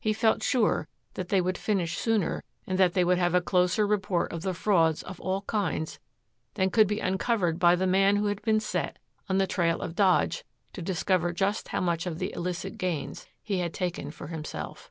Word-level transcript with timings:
He 0.00 0.14
felt 0.14 0.42
sure 0.42 0.88
that 1.12 1.28
they 1.28 1.38
would 1.42 1.58
finish 1.58 1.98
sooner 1.98 2.42
and 2.66 2.78
that 2.78 2.94
they 2.94 3.04
would 3.04 3.18
have 3.18 3.34
a 3.34 3.42
closer 3.42 3.86
report 3.86 4.32
of 4.32 4.40
the 4.40 4.54
frauds 4.54 5.02
of 5.02 5.20
all 5.20 5.42
kinds 5.42 6.00
than 6.54 6.70
could 6.70 6.86
be 6.86 7.00
uncovered 7.00 7.58
by 7.58 7.76
the 7.76 7.86
man 7.86 8.16
who 8.16 8.24
had 8.28 8.40
been 8.40 8.58
set 8.58 8.96
on 9.28 9.36
the 9.36 9.46
trail 9.46 9.82
of 9.82 9.94
Dodge 9.94 10.44
to 10.72 10.80
discover 10.80 11.30
just 11.34 11.68
how 11.68 11.82
much 11.82 12.06
of 12.06 12.18
the 12.18 12.32
illicit 12.32 12.78
gains 12.78 13.26
he 13.42 13.58
had 13.58 13.74
taken 13.74 14.10
for 14.10 14.28
himself. 14.28 14.90